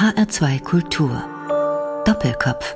[0.00, 1.22] HR2 Kultur.
[2.06, 2.74] Doppelkopf.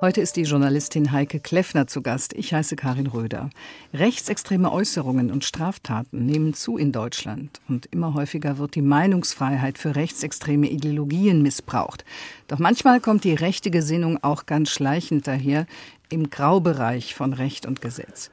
[0.00, 2.32] Heute ist die Journalistin Heike Kleffner zu Gast.
[2.32, 3.50] Ich heiße Karin Röder.
[3.92, 7.60] Rechtsextreme Äußerungen und Straftaten nehmen zu in Deutschland.
[7.68, 12.06] Und immer häufiger wird die Meinungsfreiheit für rechtsextreme Ideologien missbraucht.
[12.48, 15.66] Doch manchmal kommt die rechte Gesinnung auch ganz schleichend daher
[16.08, 18.30] im Graubereich von Recht und Gesetz.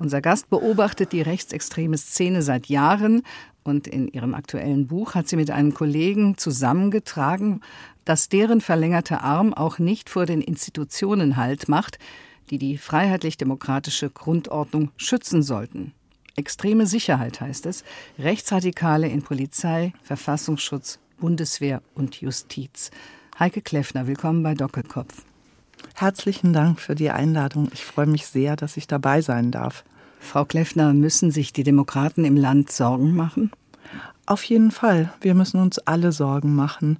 [0.00, 3.22] Unser Gast beobachtet die rechtsextreme Szene seit Jahren
[3.62, 7.60] und in ihrem aktuellen Buch hat sie mit einem Kollegen zusammengetragen,
[8.04, 11.98] dass deren verlängerte Arm auch nicht vor den Institutionen Halt macht,
[12.50, 15.92] die die freiheitlich-demokratische Grundordnung schützen sollten.
[16.36, 17.84] Extreme Sicherheit heißt es,
[18.18, 22.90] Rechtsradikale in Polizei, Verfassungsschutz, Bundeswehr und Justiz.
[23.38, 25.24] Heike Kleffner, willkommen bei Doppelkopf.
[25.94, 27.68] Herzlichen Dank für die Einladung.
[27.72, 29.84] Ich freue mich sehr, dass ich dabei sein darf.
[30.20, 33.50] Frau Kleffner, müssen sich die Demokraten im Land Sorgen machen?
[34.26, 35.12] Auf jeden Fall.
[35.20, 36.98] Wir müssen uns alle Sorgen machen.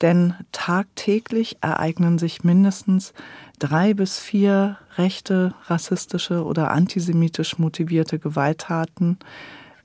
[0.00, 3.12] Denn tagtäglich ereignen sich mindestens
[3.60, 9.18] drei bis vier rechte, rassistische oder antisemitisch motivierte Gewalttaten.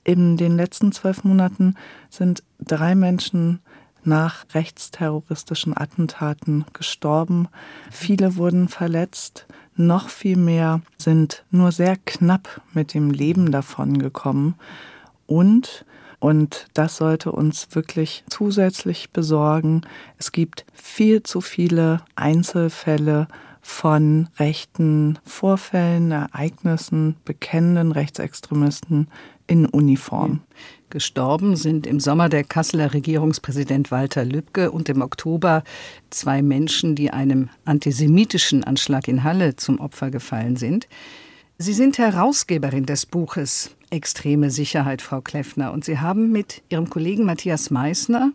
[0.02, 1.76] In den letzten zwölf Monaten
[2.10, 3.60] sind drei Menschen
[4.02, 7.46] nach rechtsterroristischen Attentaten gestorben.
[7.92, 9.46] Viele wurden verletzt.
[9.80, 14.56] Noch viel mehr sind nur sehr knapp mit dem Leben davongekommen.
[15.28, 15.84] Und,
[16.18, 19.82] und das sollte uns wirklich zusätzlich besorgen,
[20.18, 23.28] es gibt viel zu viele Einzelfälle
[23.62, 29.06] von rechten Vorfällen, Ereignissen, bekennenden Rechtsextremisten
[29.46, 30.40] in Uniform.
[30.90, 35.62] Gestorben sind im Sommer der Kasseler Regierungspräsident Walter Lübcke und im Oktober
[36.10, 40.88] zwei Menschen, die einem antisemitischen Anschlag in Halle zum Opfer gefallen sind.
[41.58, 47.24] Sie sind Herausgeberin des Buches Extreme Sicherheit, Frau Kleffner, und Sie haben mit Ihrem Kollegen
[47.24, 48.32] Matthias Meissner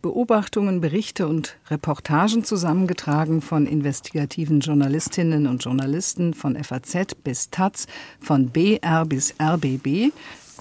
[0.00, 7.88] Beobachtungen, Berichte und Reportagen zusammengetragen von investigativen Journalistinnen und Journalisten von FAZ bis Taz,
[8.20, 10.12] von BR bis RBB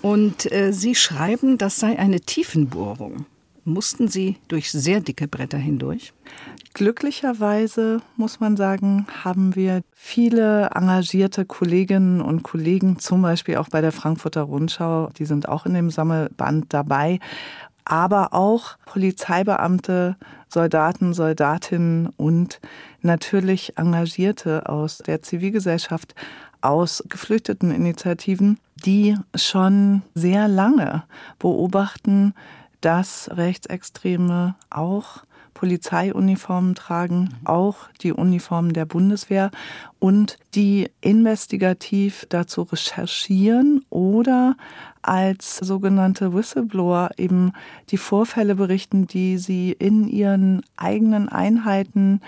[0.01, 3.25] und äh, Sie schreiben, das sei eine Tiefenbohrung.
[3.63, 6.13] Mussten Sie durch sehr dicke Bretter hindurch?
[6.73, 13.81] Glücklicherweise muss man sagen, haben wir viele engagierte Kolleginnen und Kollegen, zum Beispiel auch bei
[13.81, 17.19] der Frankfurter Rundschau, die sind auch in dem Sammelband dabei,
[17.83, 20.17] aber auch Polizeibeamte,
[20.49, 22.59] Soldaten, Soldatinnen und
[23.01, 26.13] natürlich Engagierte aus der Zivilgesellschaft,
[26.61, 31.03] aus geflüchteten Initiativen, die schon sehr lange
[31.39, 32.33] beobachten,
[32.81, 35.23] dass Rechtsextreme auch
[35.57, 37.47] Polizeiuniformen tragen, mhm.
[37.47, 39.49] auch die Uniformen der Bundeswehr
[39.97, 44.55] und die investigativ dazu recherchieren oder
[45.01, 47.53] als sogenannte Whistleblower eben
[47.89, 52.21] die Vorfälle berichten, die sie in ihren eigenen Einheiten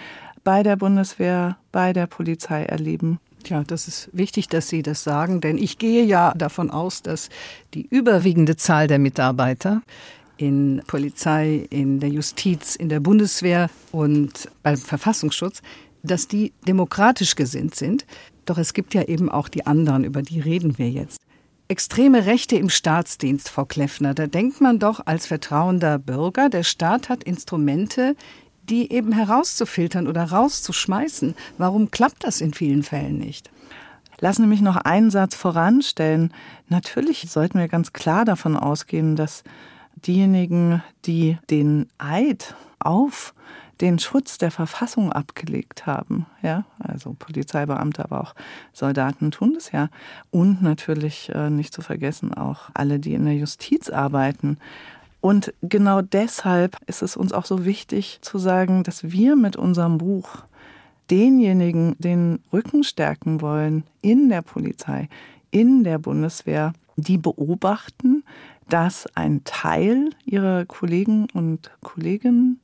[0.44, 3.20] bei der Bundeswehr, bei der Polizei erleben.
[3.44, 7.30] Tja, das ist wichtig, dass Sie das sagen, denn ich gehe ja davon aus, dass
[7.74, 9.82] die überwiegende Zahl der Mitarbeiter
[10.38, 15.62] in Polizei, in der Justiz, in der Bundeswehr und beim Verfassungsschutz,
[16.04, 18.06] dass die demokratisch gesinnt sind.
[18.46, 21.20] Doch es gibt ja eben auch die anderen, über die reden wir jetzt.
[21.68, 27.10] Extreme Rechte im Staatsdienst, Frau Kleffner, da denkt man doch als vertrauender Bürger, der Staat
[27.10, 28.16] hat Instrumente,
[28.70, 31.36] die eben herauszufiltern oder rauszuschmeißen.
[31.58, 33.50] Warum klappt das in vielen Fällen nicht?
[34.20, 36.34] Lassen Sie mich noch einen Satz voranstellen.
[36.68, 39.44] Natürlich sollten wir ganz klar davon ausgehen, dass
[40.06, 43.34] diejenigen, die den Eid auf
[43.82, 48.36] den Schutz der Verfassung abgelegt haben, ja, also Polizeibeamte, aber auch
[48.74, 49.88] Soldaten tun das ja
[50.32, 54.58] und natürlich äh, nicht zu vergessen auch alle, die in der Justiz arbeiten,
[55.22, 59.98] und genau deshalb ist es uns auch so wichtig zu sagen, dass wir mit unserem
[59.98, 60.30] Buch
[61.10, 65.10] denjenigen den Rücken stärken wollen in der Polizei,
[65.52, 68.24] in der Bundeswehr, die beobachten,
[68.70, 72.62] dass ein Teil ihrer Kollegen und Kolleginnen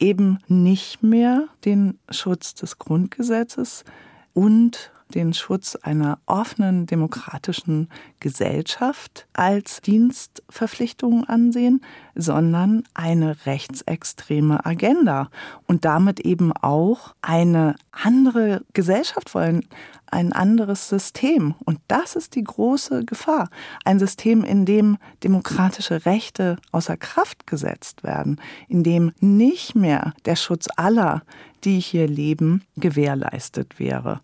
[0.00, 3.84] eben nicht mehr den Schutz des Grundgesetzes
[4.32, 7.88] und den Schutz einer offenen demokratischen
[8.20, 11.82] Gesellschaft als Dienstverpflichtung ansehen,
[12.14, 15.30] sondern eine rechtsextreme Agenda
[15.66, 19.64] und damit eben auch eine andere Gesellschaft wollen,
[20.12, 21.54] ein anderes System.
[21.64, 23.48] Und das ist die große Gefahr.
[23.84, 30.36] Ein System, in dem demokratische Rechte außer Kraft gesetzt werden, in dem nicht mehr der
[30.36, 31.22] Schutz aller,
[31.64, 34.20] die hier leben, gewährleistet wäre.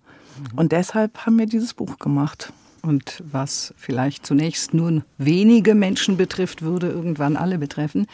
[0.56, 2.52] Und deshalb haben wir dieses Buch gemacht.
[2.82, 8.06] Und was vielleicht zunächst nur wenige Menschen betrifft, würde irgendwann alle betreffen.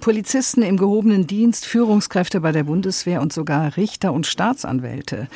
[0.00, 5.28] Polizisten im gehobenen Dienst, Führungskräfte bei der Bundeswehr und sogar Richter und Staatsanwälte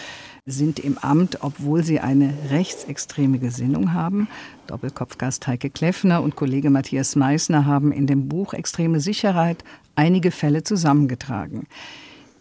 [0.47, 4.29] sind im Amt, obwohl sie eine rechtsextreme Gesinnung haben.
[4.67, 9.63] Doppelkopfgast Heike Kleffner und Kollege Matthias Meissner haben in dem Buch Extreme Sicherheit
[9.95, 11.67] einige Fälle zusammengetragen.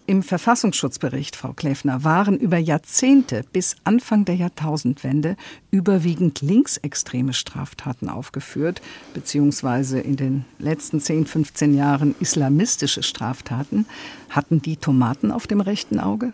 [0.09, 5.35] Im Verfassungsschutzbericht, Frau Kleffner, waren über Jahrzehnte bis Anfang der Jahrtausendwende
[5.69, 8.81] überwiegend linksextreme Straftaten aufgeführt,
[9.13, 13.85] beziehungsweise in den letzten 10, 15 Jahren islamistische Straftaten.
[14.29, 16.31] Hatten die Tomaten auf dem rechten Auge?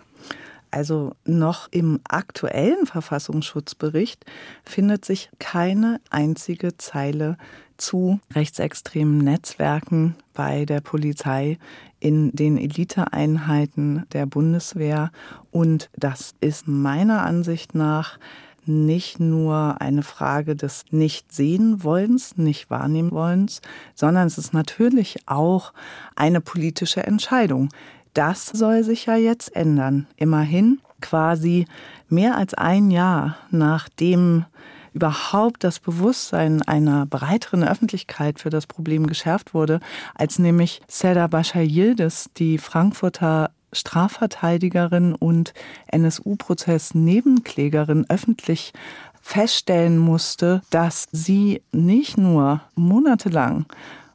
[0.69, 4.23] Also noch im aktuellen Verfassungsschutzbericht
[4.63, 7.37] findet sich keine einzige Zeile
[7.77, 11.57] zu rechtsextremen Netzwerken bei der Polizei
[11.99, 15.11] in den Eliteeinheiten der Bundeswehr.
[15.51, 18.19] Und das ist meiner Ansicht nach
[18.65, 23.61] nicht nur eine Frage des Nicht-Sehen-Wollens, Nicht-Wahrnehmen-Wollens,
[23.93, 25.73] sondern es ist natürlich auch
[26.15, 27.69] eine politische Entscheidung.
[28.13, 30.07] Das soll sich ja jetzt ändern.
[30.15, 31.65] Immerhin quasi
[32.07, 34.45] mehr als ein Jahr nachdem
[34.93, 39.79] überhaupt das Bewusstsein einer breiteren Öffentlichkeit für das Problem geschärft wurde,
[40.15, 45.53] als nämlich Seda Bashar Yildiz, die Frankfurter Strafverteidigerin und
[45.87, 48.73] NSU-Prozess-Nebenklägerin öffentlich
[49.21, 53.65] feststellen musste, dass sie nicht nur monatelang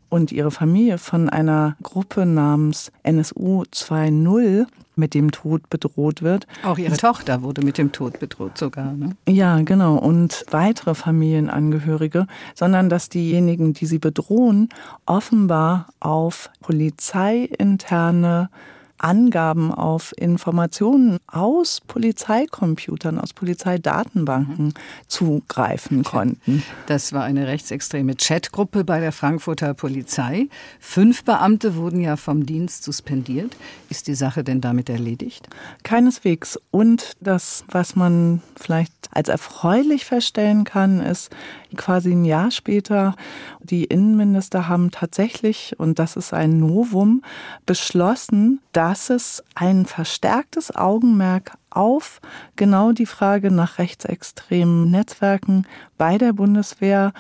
[0.08, 4.66] und ihre Familie von einer Gruppe namens NSU 2.0
[4.96, 6.46] mit dem Tod bedroht wird.
[6.64, 8.93] Auch ihre Tochter wurde mit dem Tod bedroht sogar.
[8.93, 9.16] Ne?
[9.28, 9.96] Ja, genau.
[9.96, 14.69] Und weitere Familienangehörige, sondern dass diejenigen, die sie bedrohen,
[15.06, 18.50] offenbar auf polizeiinterne
[18.98, 24.74] Angaben auf Informationen aus Polizeicomputern, aus Polizeidatenbanken mhm.
[25.06, 26.62] zugreifen konnten.
[26.86, 30.48] Das war eine rechtsextreme Chatgruppe bei der Frankfurter Polizei.
[30.80, 33.56] Fünf Beamte wurden ja vom Dienst suspendiert.
[33.90, 35.48] Ist die Sache denn damit erledigt?
[35.82, 36.58] Keineswegs.
[36.70, 41.30] Und das, was man vielleicht als erfreulich feststellen kann, ist
[41.76, 43.14] quasi ein Jahr später,
[43.60, 47.22] die Innenminister haben tatsächlich, und das ist ein Novum,
[47.66, 52.20] beschlossen, dass es ein verstärktes Augenmerk auf
[52.56, 57.12] genau die Frage nach rechtsextremen Netzwerken bei der Bundeswehr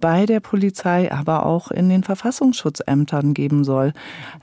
[0.00, 3.92] bei der Polizei, aber auch in den Verfassungsschutzämtern geben soll.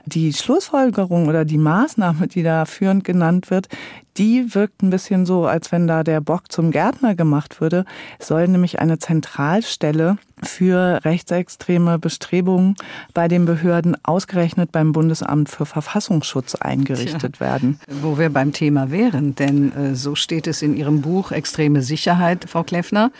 [0.06, 3.68] Die Schlussfolgerung oder die Maßnahme, die da führend genannt wird,
[4.16, 7.84] die wirkt ein bisschen so, als wenn da der Bock zum Gärtner gemacht würde.
[8.18, 12.76] Es soll nämlich eine Zentralstelle für rechtsextreme Bestrebungen
[13.12, 17.80] bei den Behörden ausgerechnet beim Bundesamt für Verfassungsschutz eingerichtet Tja, werden.
[18.02, 22.46] Wo wir beim Thema wären, denn äh, so steht es in Ihrem Buch Extreme Sicherheit,
[22.48, 23.10] Frau Kleffner.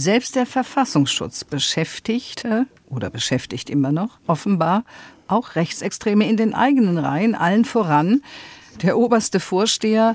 [0.00, 4.84] Selbst der Verfassungsschutz beschäftigte oder beschäftigt immer noch offenbar
[5.26, 8.22] auch Rechtsextreme in den eigenen Reihen, allen voran
[8.80, 10.14] der oberste Vorsteher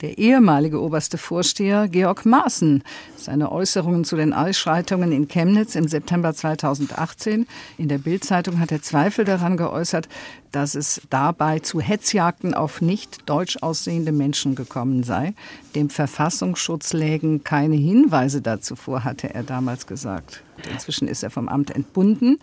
[0.00, 2.82] der ehemalige oberste Vorsteher Georg Maaßen.
[3.16, 7.46] Seine Äußerungen zu den Ausschreitungen in Chemnitz im September 2018.
[7.78, 10.08] In der Bildzeitung hat er Zweifel daran geäußert,
[10.52, 15.34] dass es dabei zu Hetzjagden auf nicht deutsch aussehende Menschen gekommen sei.
[15.74, 20.42] Dem Verfassungsschutz lägen keine Hinweise dazu vor, hatte er damals gesagt.
[20.72, 22.38] Inzwischen ist er vom Amt entbunden.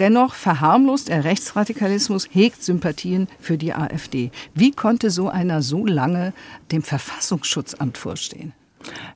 [0.00, 4.30] Dennoch verharmlost er Rechtsradikalismus, hegt Sympathien für die AfD.
[4.54, 6.32] Wie konnte so einer so lange
[6.72, 8.54] dem Verfassungsschutzamt vorstehen?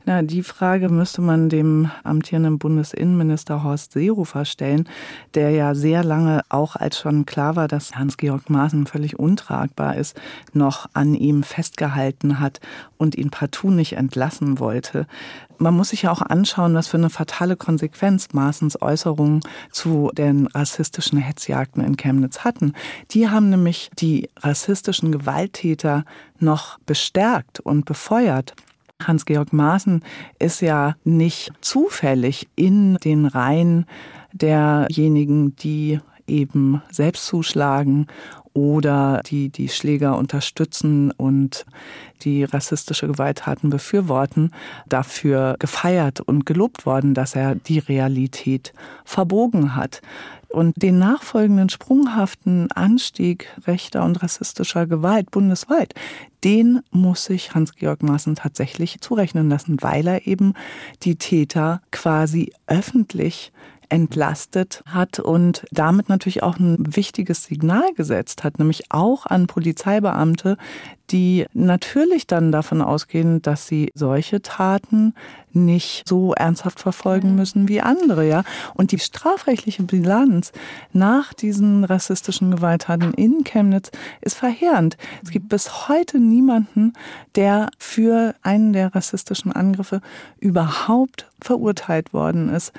[0.07, 4.87] Na, die Frage müsste man dem amtierenden Bundesinnenminister Horst Seehofer stellen,
[5.33, 10.21] der ja sehr lange, auch als schon klar war, dass Hans-Georg Maaßen völlig untragbar ist,
[10.53, 12.61] noch an ihm festgehalten hat
[12.99, 15.07] und ihn partout nicht entlassen wollte.
[15.57, 20.49] Man muss sich ja auch anschauen, was für eine fatale Konsequenz Maaßens Äußerungen zu den
[20.49, 22.75] rassistischen Hetzjagden in Chemnitz hatten.
[23.13, 26.05] Die haben nämlich die rassistischen Gewalttäter
[26.41, 28.55] noch bestärkt und befeuert.
[29.03, 30.03] Hans-Georg Maaßen
[30.39, 33.87] ist ja nicht zufällig in den Reihen
[34.33, 38.07] derjenigen, die eben selbst zuschlagen
[38.55, 41.67] oder die die Schläger unterstützen und
[42.23, 44.53] die rassistische Gewalttaten befürworten,
[44.87, 48.73] dafür gefeiert und gelobt worden, dass er die Realität
[49.05, 50.01] verbogen hat.
[50.55, 55.95] Und den nachfolgenden sprunghaften Anstieg rechter und rassistischer Gewalt bundesweit,
[56.45, 60.55] den muss sich Hans-Georg Maaßen tatsächlich zurechnen lassen, weil er eben
[61.03, 63.53] die Täter quasi öffentlich
[63.89, 70.57] entlastet hat und damit natürlich auch ein wichtiges Signal gesetzt hat, nämlich auch an Polizeibeamte,
[71.11, 75.15] die natürlich dann davon ausgehen, dass sie solche Taten
[75.53, 78.43] nicht so ernsthaft verfolgen müssen wie andere, ja.
[78.75, 80.53] Und die strafrechtliche Bilanz
[80.93, 84.97] nach diesen rassistischen Gewalttaten in Chemnitz ist verheerend.
[85.23, 86.95] Es gibt bis heute niemanden,
[87.35, 90.01] der für einen der rassistischen Angriffe
[90.41, 92.73] überhaupt verurteilt worden ist.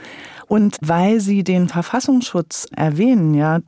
[0.47, 3.59] Und weil Sie den Verfassungsschutz erwähnen, ja,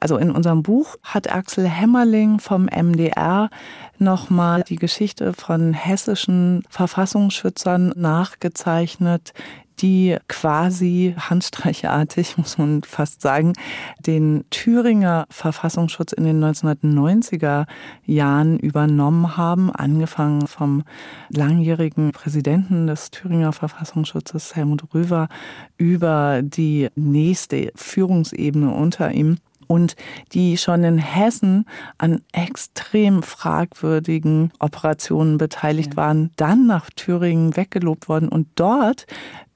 [0.00, 3.50] also in unserem Buch hat Axel Hämmerling vom MDR
[4.00, 9.32] nochmal die Geschichte von hessischen Verfassungsschützern nachgezeichnet,
[9.80, 13.52] die quasi handstreichartig, muss man fast sagen,
[14.06, 17.66] den Thüringer Verfassungsschutz in den 1990er
[18.04, 20.84] Jahren übernommen haben, angefangen vom
[21.30, 25.28] langjährigen Präsidenten des Thüringer Verfassungsschutzes Helmut Röver
[25.76, 29.94] über die nächste Führungsebene unter ihm und
[30.32, 31.66] die schon in Hessen
[31.98, 35.96] an extrem fragwürdigen Operationen beteiligt ja.
[35.96, 39.06] waren, dann nach Thüringen weggelobt worden und dort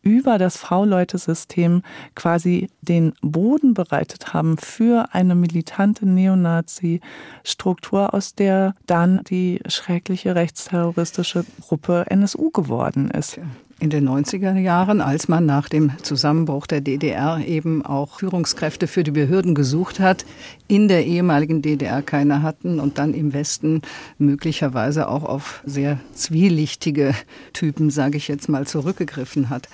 [0.02, 1.83] über das V-Leute-System
[2.14, 11.45] quasi den Boden bereitet haben für eine militante Neonazi-Struktur, aus der dann die schreckliche rechtsterroristische
[11.61, 13.38] Gruppe NSU geworden ist
[13.83, 19.03] in den 90er Jahren, als man nach dem Zusammenbruch der DDR eben auch Führungskräfte für
[19.03, 20.25] die Behörden gesucht hat,
[20.69, 23.83] in der ehemaligen DDR keine hatten und dann im Westen
[24.19, 27.12] möglicherweise auch auf sehr zwielichtige
[27.53, 29.69] Typen, sage ich jetzt mal, zurückgegriffen hat.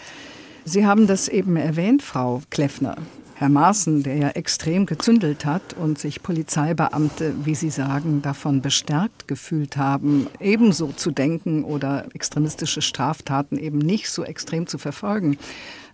[0.64, 2.96] Sie haben das eben erwähnt, Frau Kleffner.
[3.38, 9.28] Herr Maaßen, der ja extrem gezündelt hat und sich Polizeibeamte, wie Sie sagen, davon bestärkt
[9.28, 15.38] gefühlt haben, ebenso zu denken oder extremistische Straftaten eben nicht so extrem zu verfolgen.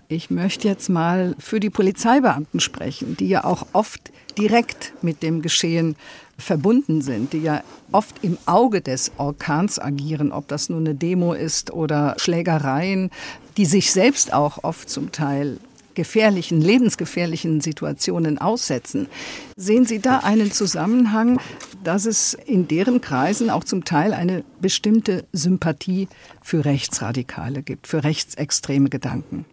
[0.08, 5.42] Ich möchte jetzt mal für die Polizeibeamten sprechen, die ja auch oft direkt mit dem
[5.42, 5.96] Geschehen
[6.38, 11.34] verbunden sind, die ja oft im Auge des Orkans agieren, ob das nun eine Demo
[11.34, 13.10] ist oder Schlägereien,
[13.58, 15.58] die sich selbst auch oft zum Teil
[15.94, 19.08] gefährlichen, lebensgefährlichen Situationen aussetzen.
[19.56, 21.40] Sehen Sie da einen Zusammenhang,
[21.82, 26.08] dass es in deren Kreisen auch zum Teil eine bestimmte Sympathie
[26.42, 29.44] für Rechtsradikale gibt, für rechtsextreme Gedanken?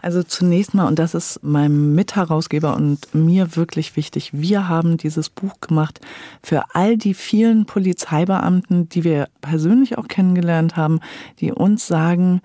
[0.00, 5.28] Also zunächst mal, und das ist meinem Mitherausgeber und mir wirklich wichtig, wir haben dieses
[5.28, 6.00] Buch gemacht
[6.42, 11.00] für all die vielen Polizeibeamten, die wir persönlich auch kennengelernt haben,
[11.40, 12.40] die uns sagen,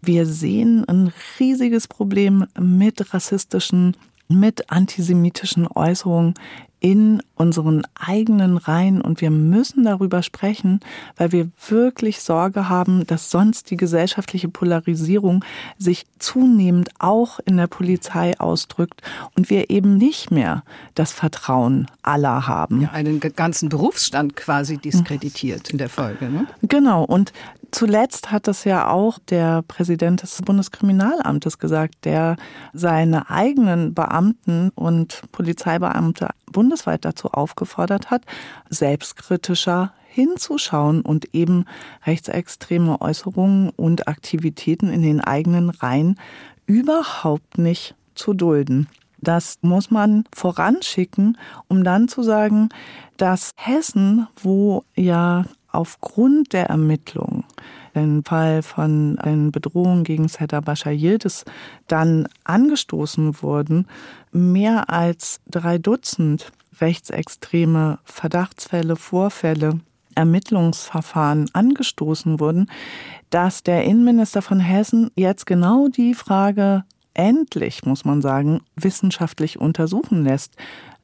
[0.00, 3.96] wir sehen ein riesiges Problem mit rassistischen,
[4.28, 6.34] mit antisemitischen Äußerungen
[6.80, 10.80] in unseren eigenen Reihen und wir müssen darüber sprechen,
[11.16, 15.44] weil wir wirklich Sorge haben, dass sonst die gesellschaftliche Polarisierung
[15.76, 19.02] sich zunehmend auch in der Polizei ausdrückt
[19.36, 20.62] und wir eben nicht mehr
[20.94, 22.82] das Vertrauen aller haben.
[22.82, 26.28] Ja, einen ganzen Berufsstand quasi diskreditiert in der Folge.
[26.28, 26.46] Ne?
[26.62, 27.32] Genau und
[27.70, 32.36] Zuletzt hat das ja auch der Präsident des Bundeskriminalamtes gesagt, der
[32.72, 38.24] seine eigenen Beamten und Polizeibeamte bundesweit dazu aufgefordert hat,
[38.70, 41.66] selbstkritischer hinzuschauen und eben
[42.06, 46.18] rechtsextreme Äußerungen und Aktivitäten in den eigenen Reihen
[46.66, 48.88] überhaupt nicht zu dulden.
[49.20, 51.36] Das muss man voranschicken,
[51.68, 52.68] um dann zu sagen,
[53.16, 57.44] dass Hessen, wo ja aufgrund der Ermittlungen
[57.94, 61.44] den Fall von einer Bedrohung gegen Seda Bashayirdes
[61.86, 63.86] dann angestoßen wurden,
[64.32, 69.80] mehr als drei Dutzend rechtsextreme Verdachtsfälle, Vorfälle,
[70.14, 72.70] Ermittlungsverfahren angestoßen wurden,
[73.30, 76.84] dass der Innenminister von Hessen jetzt genau die Frage
[77.14, 80.54] endlich, muss man sagen, wissenschaftlich untersuchen lässt.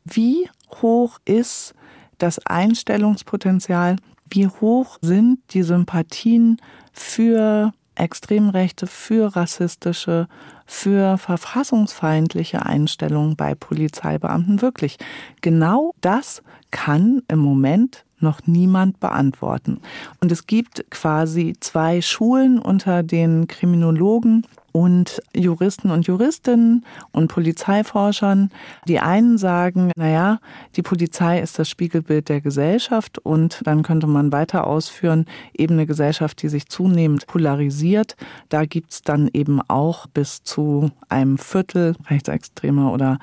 [0.05, 0.49] Wie
[0.81, 1.75] hoch ist
[2.19, 3.97] das Einstellungspotenzial
[4.31, 6.59] wie hoch sind die Sympathien
[6.93, 10.29] für Extremrechte, für rassistische,
[10.67, 14.99] für verfassungsfeindliche Einstellungen bei Polizeibeamten wirklich?
[15.41, 19.81] Genau das kann im Moment noch niemand beantworten.
[20.21, 28.51] Und es gibt quasi zwei Schulen unter den Kriminologen und Juristen und Juristinnen und Polizeiforschern.
[28.89, 30.41] Die einen sagen, naja,
[30.75, 35.27] die Polizei ist das Spiegelbild der Gesellschaft und dann könnte man weiter ausführen,
[35.57, 38.17] eben eine Gesellschaft, die sich zunehmend polarisiert.
[38.49, 43.21] Da gibt's dann eben auch bis zu einem Viertel rechtsextreme oder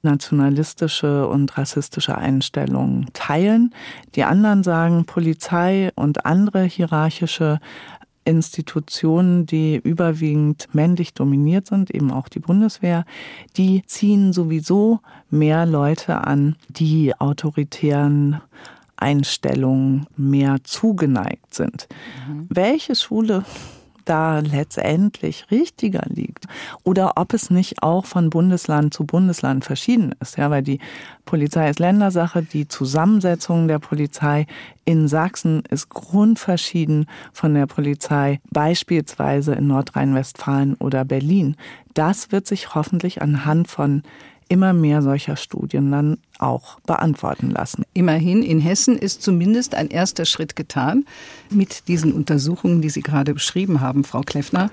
[0.00, 3.74] nationalistische und rassistische Einstellungen teilen.
[4.14, 7.60] Die anderen sagen, Polizei und andere hierarchische
[8.24, 13.04] Institutionen, die überwiegend männlich dominiert sind, eben auch die Bundeswehr,
[13.56, 15.00] die ziehen sowieso
[15.30, 18.40] mehr Leute an, die autoritären
[18.96, 21.88] Einstellungen mehr zugeneigt sind.
[22.28, 22.46] Mhm.
[22.48, 23.44] Welche Schule
[24.04, 26.46] da letztendlich richtiger liegt
[26.82, 30.80] oder ob es nicht auch von Bundesland zu Bundesland verschieden ist, ja, weil die
[31.24, 34.46] Polizei ist Ländersache, die Zusammensetzung der Polizei
[34.84, 41.56] in Sachsen ist grundverschieden von der Polizei beispielsweise in Nordrhein-Westfalen oder Berlin.
[41.94, 44.02] Das wird sich hoffentlich anhand von
[44.48, 47.84] immer mehr solcher Studien dann auch beantworten lassen.
[47.94, 51.04] Immerhin, in Hessen ist zumindest ein erster Schritt getan
[51.50, 54.70] mit diesen Untersuchungen, die Sie gerade beschrieben haben, Frau Kleffner.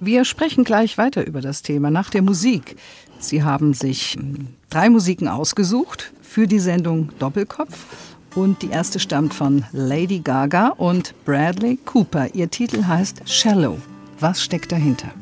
[0.00, 2.76] Wir sprechen gleich weiter über das Thema nach der Musik.
[3.18, 7.86] Sie haben sich hm, drei Musiken ausgesucht für die Sendung Doppelkopf.
[8.34, 12.34] Und die erste stammt von Lady Gaga und Bradley Cooper.
[12.34, 13.78] Ihr Titel heißt Shallow.
[14.18, 15.12] Was steckt dahinter?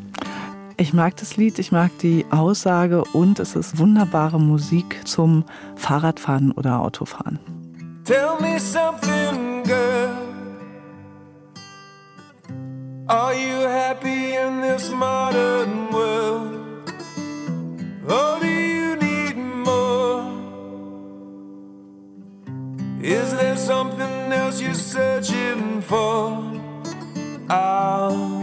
[0.82, 5.44] Ich mag das Lied, ich mag die Aussage und es ist wunderbare Musik zum
[5.76, 7.38] Fahrradfahren oder Autofahren.
[8.04, 10.10] Tell me something, girl.
[13.06, 16.58] Are you happy in this modern world?
[18.08, 20.24] Or do you need more?
[23.00, 26.42] Is there something else you're searching for?
[27.48, 28.42] I'll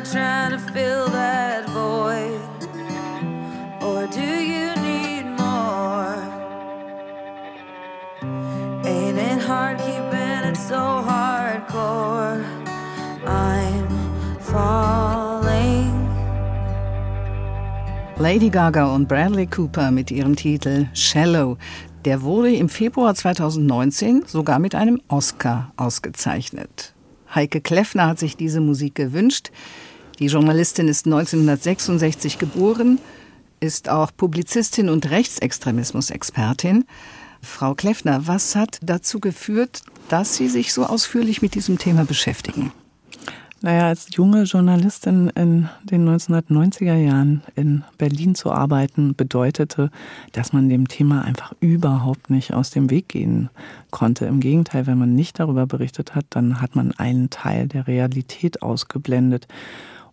[0.00, 2.40] Trying to fill that void?
[3.82, 6.16] Or do you need more?
[8.84, 12.44] Ain't it hard keeping it so hardcore?
[13.26, 13.88] I'm
[14.40, 15.92] falling.
[18.18, 21.58] Lady Gaga und Bradley Cooper mit ihrem Titel Shallow.
[22.04, 26.95] Der wurde im Februar 2019 sogar mit einem Oscar ausgezeichnet.
[27.34, 29.50] Heike Kleffner hat sich diese Musik gewünscht.
[30.18, 32.98] Die Journalistin ist 1966 geboren,
[33.60, 36.84] ist auch Publizistin und Rechtsextremismus-Expertin.
[37.42, 42.72] Frau Kleffner, was hat dazu geführt, dass Sie sich so ausführlich mit diesem Thema beschäftigen?
[43.62, 49.90] Naja, als junge Journalistin in den 1990er Jahren in Berlin zu arbeiten, bedeutete,
[50.32, 53.48] dass man dem Thema einfach überhaupt nicht aus dem Weg gehen
[53.90, 54.26] konnte.
[54.26, 58.60] Im Gegenteil, wenn man nicht darüber berichtet hat, dann hat man einen Teil der Realität
[58.60, 59.48] ausgeblendet.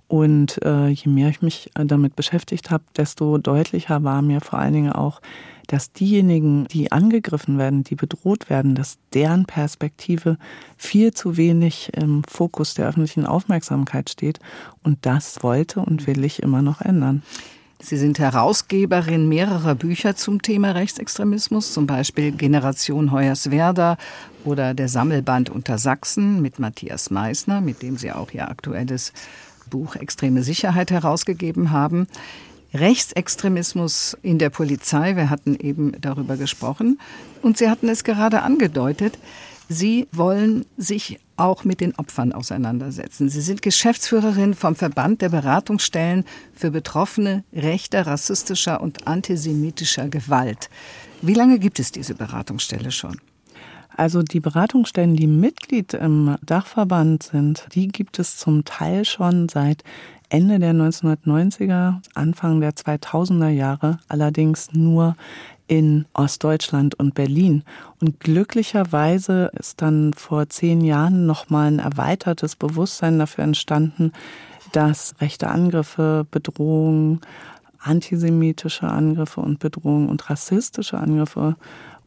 [0.07, 4.73] Und äh, je mehr ich mich damit beschäftigt habe, desto deutlicher war mir vor allen
[4.73, 5.21] Dingen auch,
[5.67, 10.37] dass diejenigen, die angegriffen werden, die bedroht werden, dass deren Perspektive
[10.77, 14.39] viel zu wenig im Fokus der öffentlichen Aufmerksamkeit steht.
[14.83, 17.23] Und das wollte und will ich immer noch ändern.
[17.81, 23.97] Sie sind Herausgeberin mehrerer Bücher zum Thema Rechtsextremismus, zum Beispiel Generation Hoyerswerda
[24.45, 29.11] oder der Sammelband Unter Sachsen mit Matthias Meissner, mit dem Sie auch Ihr aktuelles
[29.69, 32.07] Buch Extreme Sicherheit herausgegeben haben.
[32.73, 36.99] Rechtsextremismus in der Polizei, wir hatten eben darüber gesprochen.
[37.41, 39.17] Und Sie hatten es gerade angedeutet,
[39.69, 43.29] Sie wollen sich auch mit den Opfern auseinandersetzen.
[43.29, 50.69] Sie sind Geschäftsführerin vom Verband der Beratungsstellen für Betroffene rechter, rassistischer und antisemitischer Gewalt.
[51.21, 53.19] Wie lange gibt es diese Beratungsstelle schon?
[53.95, 59.83] Also die Beratungsstellen, die Mitglied im Dachverband sind, die gibt es zum Teil schon seit
[60.33, 65.15] Ende der 1990er, Anfang der 2000er Jahre, allerdings nur
[65.67, 67.61] in Ostdeutschland und Berlin.
[68.01, 74.11] Und glücklicherweise ist dann vor zehn Jahren nochmal ein erweitertes Bewusstsein dafür entstanden,
[74.71, 77.21] dass rechte Angriffe, Bedrohungen,
[77.77, 81.57] antisemitische Angriffe und Bedrohungen und rassistische Angriffe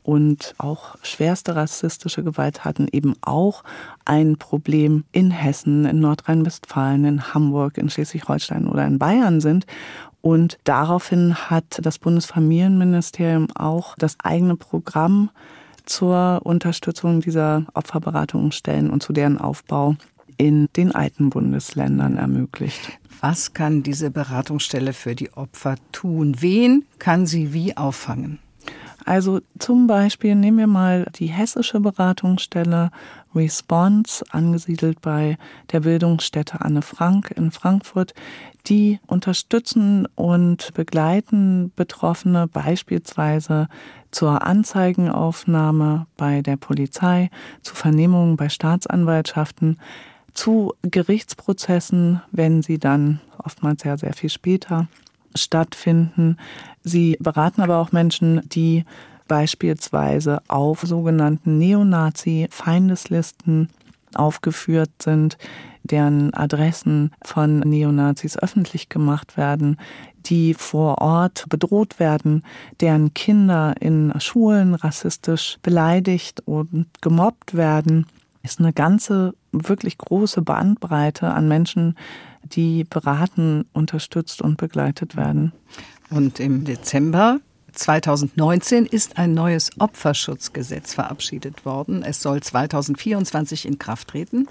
[0.06, 3.64] und auch schwerste rassistische Gewalttaten eben auch
[4.04, 9.66] ein Problem in Hessen, in Nordrhein-Westfalen, in Hamburg, in Schleswig-Holstein oder in Bayern sind.
[10.20, 15.30] Und daraufhin hat das Bundesfamilienministerium auch das eigene Programm
[15.86, 19.96] zur Unterstützung dieser Opferberatungsstellen und zu deren Aufbau
[20.36, 22.92] in den alten Bundesländern ermöglicht.
[23.20, 26.36] Was kann diese Beratungsstelle für die Opfer tun?
[26.38, 28.38] Wen kann sie wie auffangen?
[29.06, 32.90] Also zum Beispiel nehmen wir mal die hessische Beratungsstelle
[33.36, 35.38] Response, angesiedelt bei
[35.70, 38.14] der Bildungsstätte Anne Frank in Frankfurt.
[38.66, 43.68] Die unterstützen und begleiten Betroffene beispielsweise
[44.10, 47.30] zur Anzeigenaufnahme bei der Polizei,
[47.62, 49.78] zu Vernehmungen bei Staatsanwaltschaften,
[50.34, 54.88] zu Gerichtsprozessen, wenn sie dann oftmals ja sehr viel später
[55.34, 56.36] stattfinden.
[56.82, 58.84] Sie beraten aber auch Menschen, die
[59.28, 63.68] beispielsweise auf sogenannten Neonazi-Feindeslisten
[64.14, 65.36] aufgeführt sind,
[65.82, 69.76] deren Adressen von Neonazis öffentlich gemacht werden,
[70.26, 72.42] die vor Ort bedroht werden,
[72.80, 78.06] deren Kinder in Schulen rassistisch beleidigt und gemobbt werden,
[78.42, 81.96] ist eine ganze, wirklich große Bandbreite an Menschen,
[82.48, 85.52] die beraten, unterstützt und begleitet werden.
[86.10, 87.40] Und im Dezember
[87.72, 92.02] 2019 ist ein neues Opferschutzgesetz verabschiedet worden.
[92.02, 94.48] Es soll 2024 in Kraft treten.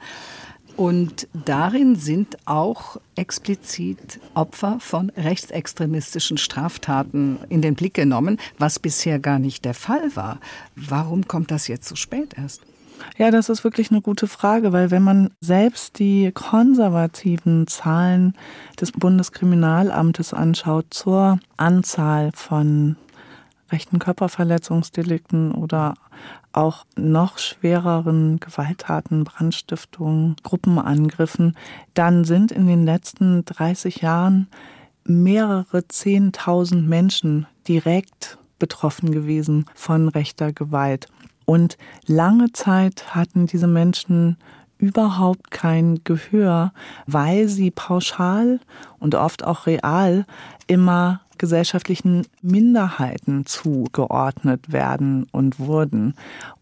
[0.78, 9.20] Und darin sind auch explizit Opfer von rechtsextremistischen Straftaten in den Blick genommen, was bisher
[9.20, 10.40] gar nicht der Fall war.
[10.76, 12.62] Warum kommt das jetzt so spät erst?
[13.18, 18.36] Ja, das ist wirklich eine gute Frage, weil wenn man selbst die konservativen Zahlen
[18.80, 22.98] des Bundeskriminalamtes anschaut zur Anzahl von
[23.72, 25.96] rechten Körperverletzungsdelikten oder
[26.54, 31.58] auch noch schwereren Gewalttaten, Brandstiftungen, Gruppenangriffen,
[31.94, 34.48] dann sind in den letzten 30 Jahren
[35.04, 41.08] mehrere Zehntausend Menschen direkt betroffen gewesen von rechter Gewalt.
[41.46, 41.78] Und
[42.08, 44.38] lange Zeit hatten diese Menschen
[44.78, 46.74] überhaupt kein Gehör,
[47.08, 48.60] weil sie pauschal
[49.00, 50.26] und oft auch real
[50.68, 56.14] immer gesellschaftlichen Minderheiten zugeordnet werden und wurden.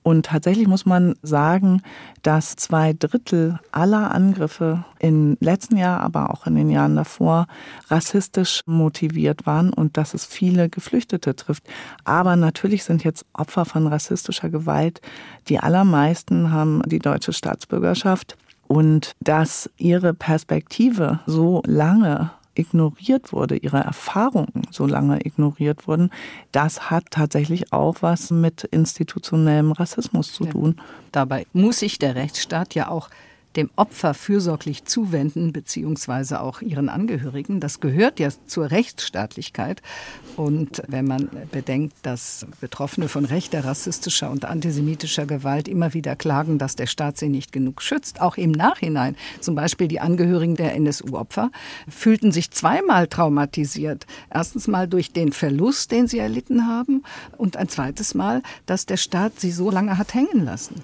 [0.03, 1.81] Und tatsächlich muss man sagen,
[2.21, 7.47] dass zwei Drittel aller Angriffe im letzten Jahr, aber auch in den Jahren davor
[7.89, 11.63] rassistisch motiviert waren und dass es viele Geflüchtete trifft.
[12.03, 15.01] Aber natürlich sind jetzt Opfer von rassistischer Gewalt.
[15.47, 23.79] Die allermeisten haben die deutsche Staatsbürgerschaft und dass ihre Perspektive so lange ignoriert wurde, ihre
[23.79, 26.09] Erfahrungen so lange ignoriert wurden,
[26.51, 30.75] das hat tatsächlich auch was mit institutionellem Rassismus zu tun.
[31.11, 33.09] Dabei muss sich der Rechtsstaat ja auch
[33.55, 37.59] dem Opfer fürsorglich zuwenden, beziehungsweise auch ihren Angehörigen.
[37.59, 39.81] Das gehört ja zur Rechtsstaatlichkeit.
[40.35, 46.57] Und wenn man bedenkt, dass Betroffene von rechter, rassistischer und antisemitischer Gewalt immer wieder klagen,
[46.57, 50.73] dass der Staat sie nicht genug schützt, auch im Nachhinein, zum Beispiel die Angehörigen der
[50.75, 51.51] NSU-Opfer,
[51.87, 54.07] fühlten sich zweimal traumatisiert.
[54.33, 57.03] Erstens mal durch den Verlust, den sie erlitten haben,
[57.37, 60.83] und ein zweites Mal, dass der Staat sie so lange hat hängen lassen.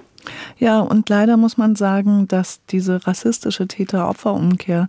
[0.58, 4.88] Ja, und leider muss man sagen, dass diese rassistische Täter-Opfer-Umkehr,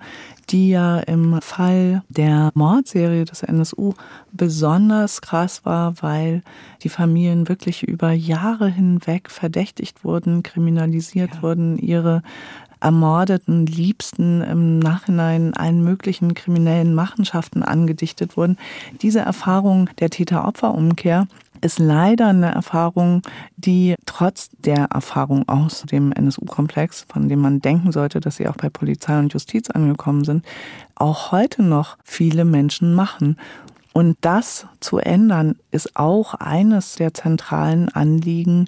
[0.51, 3.95] die ja im Fall der Mordserie des NSU
[4.33, 6.43] besonders krass war, weil
[6.83, 11.43] die Familien wirklich über Jahre hinweg verdächtigt wurden, kriminalisiert ja.
[11.43, 12.23] wurden, ihre
[12.81, 18.57] ermordeten Liebsten im Nachhinein allen möglichen kriminellen Machenschaften angedichtet wurden.
[19.03, 21.29] Diese Erfahrung der Täter-Opfer-Umkehr
[21.61, 23.23] ist leider eine Erfahrung,
[23.57, 28.57] die trotz der Erfahrung aus dem NSU-Komplex, von dem man denken sollte, dass sie auch
[28.57, 30.45] bei Polizei und Justiz angekommen sind,
[30.95, 33.37] auch heute noch viele Menschen machen.
[33.93, 38.67] Und das zu ändern, ist auch eines der zentralen Anliegen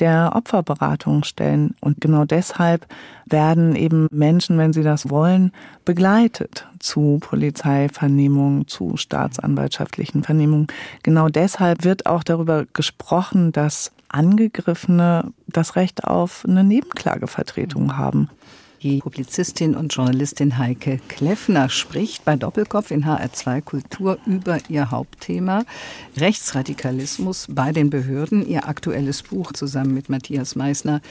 [0.00, 1.74] der Opferberatung stellen.
[1.80, 2.86] Und genau deshalb
[3.26, 5.52] werden eben Menschen, wenn sie das wollen,
[5.84, 10.66] begleitet zu Polizeivernehmungen, zu staatsanwaltschaftlichen Vernehmungen.
[11.02, 18.28] Genau deshalb wird auch darüber gesprochen, dass Angegriffene das Recht auf eine Nebenklagevertretung haben.
[18.82, 25.64] Die Publizistin und Journalistin Heike Kleffner spricht bei Doppelkopf in HR2 Kultur über ihr Hauptthema
[26.16, 28.46] Rechtsradikalismus bei den Behörden.
[28.46, 31.02] Ihr aktuelles Buch zusammen mit Matthias Meissner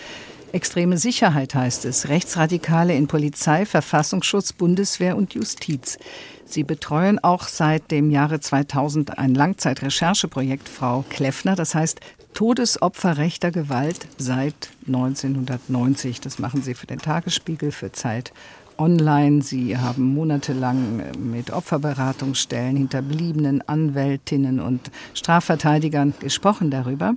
[0.51, 2.09] Extreme Sicherheit heißt es.
[2.09, 5.99] Rechtsradikale in Polizei, Verfassungsschutz, Bundeswehr und Justiz.
[6.43, 11.55] Sie betreuen auch seit dem Jahre 2000 ein Langzeitrechercheprojekt, Frau Kleffner.
[11.55, 11.99] Das heißt
[12.33, 16.21] Todesopfer rechter Gewalt seit 1990.
[16.21, 18.33] Das machen Sie für den Tagesspiegel, für Zeit
[18.77, 19.41] online.
[19.41, 27.15] Sie haben monatelang mit Opferberatungsstellen, Hinterbliebenen, Anwältinnen und Strafverteidigern gesprochen darüber.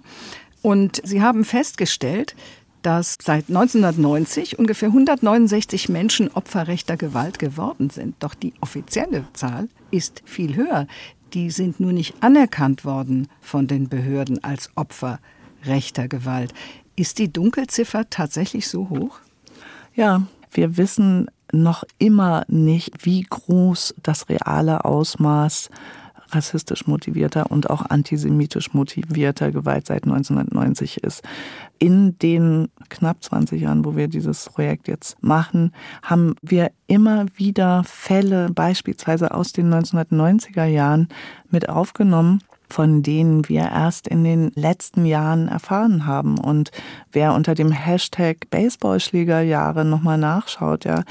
[0.60, 2.34] Und Sie haben festgestellt,
[2.82, 8.16] dass seit 1990 ungefähr 169 Menschen Opfer rechter Gewalt geworden sind.
[8.18, 10.86] Doch die offizielle Zahl ist viel höher.
[11.34, 15.20] Die sind nur nicht anerkannt worden von den Behörden als Opfer
[15.64, 16.52] rechter Gewalt.
[16.96, 19.20] Ist die Dunkelziffer tatsächlich so hoch?
[19.94, 25.70] Ja, wir wissen noch immer nicht, wie groß das reale Ausmaß
[26.34, 31.22] rassistisch motivierter und auch antisemitisch motivierter Gewalt seit 1990 ist.
[31.78, 37.82] In den knapp 20 Jahren, wo wir dieses Projekt jetzt machen, haben wir immer wieder
[37.84, 41.08] Fälle beispielsweise aus den 1990er Jahren
[41.50, 42.40] mit aufgenommen,
[42.72, 46.38] von denen wir erst in den letzten Jahren erfahren haben.
[46.38, 46.70] Und
[47.12, 51.02] wer unter dem Hashtag Baseballschlägerjahre nochmal nachschaut, ja,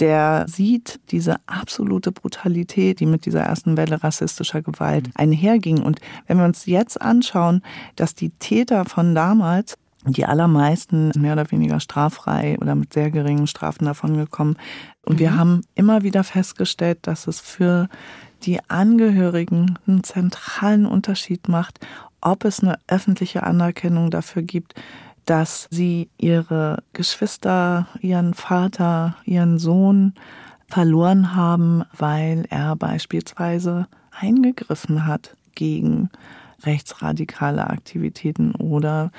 [0.00, 5.82] der sieht diese absolute Brutalität, die mit dieser ersten Welle rassistischer Gewalt einherging.
[5.82, 7.62] Und wenn wir uns jetzt anschauen,
[7.96, 9.76] dass die Täter von damals
[10.06, 14.58] die allermeisten mehr oder weniger straffrei oder mit sehr geringen Strafen davongekommen.
[15.02, 15.18] Und mhm.
[15.18, 17.88] wir haben immer wieder festgestellt, dass es für
[18.42, 21.80] die Angehörigen einen zentralen Unterschied macht,
[22.20, 24.74] ob es eine öffentliche Anerkennung dafür gibt,
[25.24, 30.14] dass sie ihre Geschwister, ihren Vater, ihren Sohn
[30.68, 36.10] verloren haben, weil er beispielsweise eingegriffen hat gegen
[36.64, 39.10] rechtsradikale Aktivitäten oder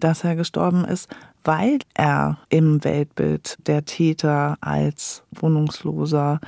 [0.00, 1.08] dass er gestorben ist,
[1.44, 6.40] weil er im Weltbild der Täter als Wohnungsloser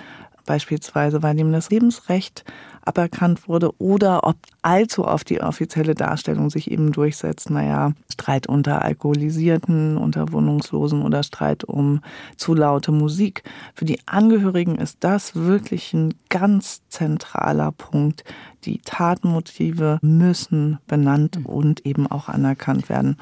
[0.47, 2.45] beispielsweise, weil ihm das Lebensrecht
[2.87, 8.83] aberkannt wurde oder ob allzu oft die offizielle Darstellung sich eben durchsetzt, naja, Streit unter
[8.83, 12.01] Alkoholisierten, unter Wohnungslosen oder Streit um
[12.37, 13.43] zu laute Musik.
[13.75, 18.25] Für die Angehörigen ist das wirklich ein ganz zentraler Punkt.
[18.65, 23.17] Die Tatmotive müssen benannt und eben auch anerkannt werden.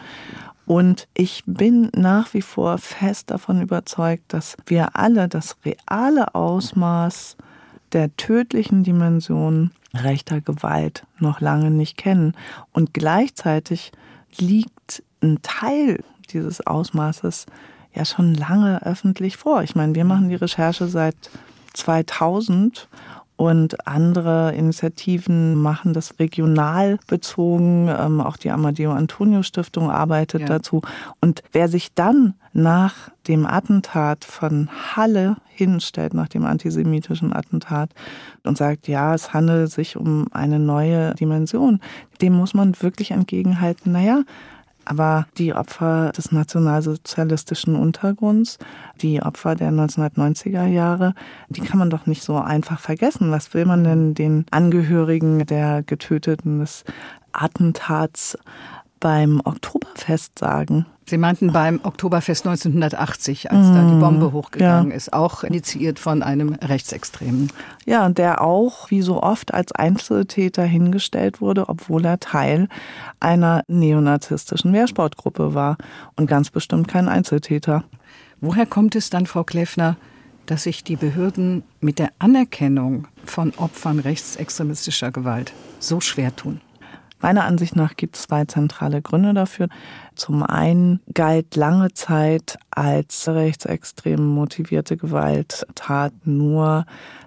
[0.67, 7.37] Und ich bin nach wie vor fest davon überzeugt, dass wir alle das reale Ausmaß
[7.93, 12.35] der tödlichen Dimension rechter Gewalt noch lange nicht kennen.
[12.73, 13.93] Und gleichzeitig
[14.37, 17.47] liegt ein Teil dieses Ausmaßes
[17.95, 19.63] ja schon lange öffentlich vor.
[19.63, 21.17] Ich meine, wir machen die Recherche seit
[21.75, 22.89] 2000
[23.37, 27.89] und andere Initiativen machen das regional bezogen.
[27.89, 30.47] Ähm, auch die Amadeo Antonio Stiftung arbeitet ja.
[30.47, 30.83] dazu.
[31.21, 37.91] Und wer sich dann nach dem Attentat von Halle hinstellt, nach dem antisemitischen Attentat
[38.45, 41.81] und sagt, ja, es handelt sich um eine neue Dimension,
[42.21, 44.23] dem muss man wirklich entgegenhalten, naja,
[44.85, 48.59] aber die Opfer des nationalsozialistischen Untergrunds,
[49.01, 51.15] die Opfer der 1990er Jahre,
[51.49, 53.31] die kann man doch nicht so einfach vergessen.
[53.31, 56.85] Was will man denn den Angehörigen der Getöteten des
[57.33, 58.39] Attentats
[59.05, 60.87] beim Oktoberfest sagen?
[61.05, 64.97] Sie meinten beim Oktoberfest 1980, als mmh, da die Bombe hochgegangen ja.
[64.97, 67.53] ist, auch initiiert von einem Rechtsextremen.
[67.85, 72.69] Ja, und der auch, wie so oft, als Einzeltäter hingestellt wurde, obwohl er Teil
[73.21, 75.77] einer neonazistischen Wehrsportgruppe war
[76.17, 77.85] und ganz bestimmt kein Einzeltäter.
[78.41, 79.99] Woher kommt es dann, Frau Kleffner,
[80.47, 86.63] dass sich die Behörden mit der Anerkennung von Opfern rechtsextremistischer Gewalt so schwer tun?
[87.21, 89.69] Meiner Ansicht nach gibt es zwei zentrale Gründe dafür.
[90.15, 96.85] Zum einen galt lange Zeit als rechtsextrem motivierte Gewalttat nur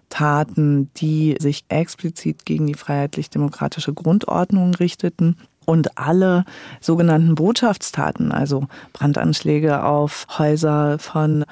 [0.10, 5.38] Taten, die sich explizit gegen die freiheitlich-demokratische Grundordnung richteten.
[5.66, 6.46] Und alle
[6.80, 11.44] sogenannten Botschaftstaten, also Brandanschläge auf Häuser von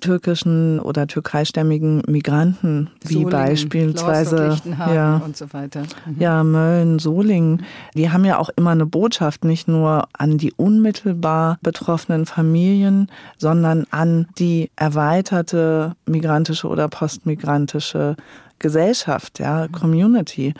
[0.00, 5.82] türkischen oder türkeistämmigen Migranten, wie Solingen, beispielsweise ja, und so weiter.
[6.06, 6.20] Mhm.
[6.20, 11.58] Ja, Mölln, Solingen, die haben ja auch immer eine Botschaft, nicht nur an die unmittelbar
[11.62, 18.16] betroffenen Familien, sondern an die erweiterte migrantische oder postmigrantische
[18.58, 20.54] Gesellschaft, ja, Community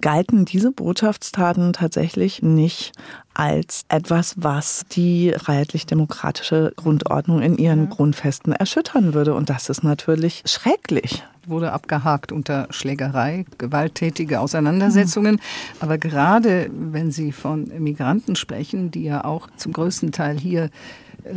[0.00, 2.92] galten diese Botschaftstaten tatsächlich nicht
[3.34, 7.90] als etwas, was die freiheitlich-demokratische Grundordnung in ihren ja.
[7.90, 9.34] Grundfesten erschüttern würde.
[9.34, 15.36] Und das ist natürlich schrecklich wurde abgehakt unter Schlägerei, gewalttätige Auseinandersetzungen.
[15.36, 15.40] Mhm.
[15.80, 20.70] Aber gerade wenn Sie von Migranten sprechen, die ja auch zum größten Teil hier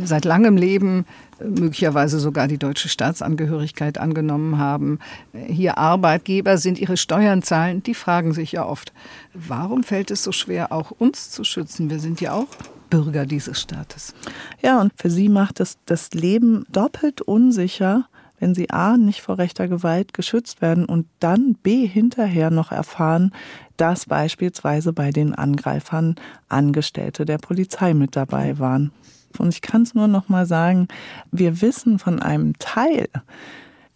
[0.04, 1.06] seit langem Leben
[1.42, 4.98] möglicherweise sogar die deutsche Staatsangehörigkeit angenommen haben,
[5.32, 8.92] hier Arbeitgeber sind, ihre Steuern zahlen, die fragen sich ja oft,
[9.32, 11.90] warum fällt es so schwer, auch uns zu schützen?
[11.90, 12.48] Wir sind ja auch
[12.90, 14.14] Bürger dieses Staates.
[14.60, 18.06] Ja, und für sie macht es das Leben doppelt unsicher,
[18.40, 23.32] wenn sie A nicht vor rechter Gewalt geschützt werden und dann B hinterher noch erfahren,
[23.76, 26.16] dass beispielsweise bei den Angreifern
[26.48, 28.92] Angestellte der Polizei mit dabei waren.
[29.38, 30.88] Und ich kann es nur noch mal sagen,
[31.30, 33.08] wir wissen von einem Teil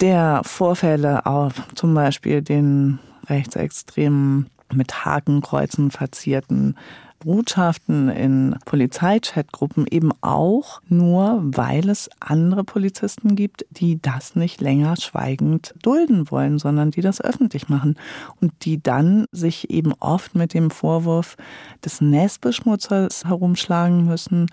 [0.00, 6.76] der Vorfälle, auch zum Beispiel den rechtsextremen mit Hakenkreuzen verzierten
[7.24, 14.96] Botschaften in Polizeichatgruppen eben auch nur, weil es andere Polizisten gibt, die das nicht länger
[14.96, 17.96] schweigend dulden wollen, sondern die das öffentlich machen.
[18.40, 21.36] Und die dann sich eben oft mit dem Vorwurf
[21.82, 24.48] des Nestbeschmutzers herumschlagen müssen,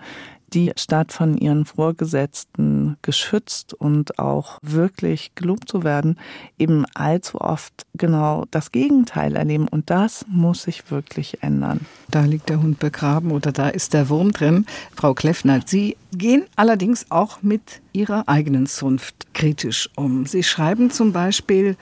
[0.54, 6.18] die statt von ihren Vorgesetzten geschützt und auch wirklich gelobt zu werden,
[6.58, 9.68] eben allzu oft genau das Gegenteil erleben.
[9.68, 11.86] Und das muss sich wirklich ändern.
[12.10, 14.66] Da liegt der Hund begraben oder da ist der Wurm drin.
[14.94, 20.26] Frau Kleffner, Sie gehen allerdings auch mit Ihrer eigenen Zunft kritisch um.
[20.26, 21.76] Sie schreiben zum Beispiel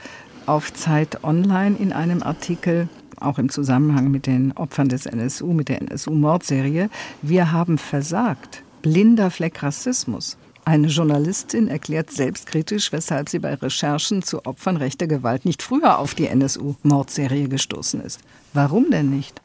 [0.45, 2.89] auf Zeit Online in einem Artikel,
[3.21, 6.89] auch im Zusammenhang mit den Opfern des NSU, mit der NSU-Mordserie.
[7.21, 8.63] Wir haben versagt.
[8.81, 10.37] Blinder Fleck Rassismus.
[10.63, 16.13] Eine Journalistin erklärt selbstkritisch, weshalb sie bei Recherchen zu Opfern rechter Gewalt nicht früher auf
[16.13, 18.19] die NSU-Mordserie gestoßen ist.
[18.53, 19.41] Warum denn nicht?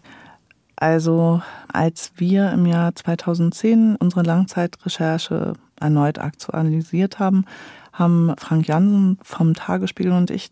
[0.77, 1.41] Also,
[1.73, 7.47] als wir im Jahr 2010 unsere Langzeitrecherche erneut aktualisiert haben,
[7.95, 10.51] haben Frank Jansen vom Tagesspiegel und ich